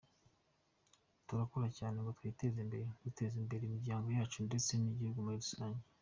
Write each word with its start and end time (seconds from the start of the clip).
Turakora 1.27 1.67
cyane 1.77 1.97
ngo 1.99 2.11
twiteze 2.17 2.57
imbere, 2.65 2.85
duteze 3.03 3.35
imbere 3.41 3.63
imiryango 3.65 4.07
yacu, 4.17 4.37
ndetse 4.47 4.71
n’igihugu 4.75 5.19
muri 5.25 5.37
rusange. 5.43 5.81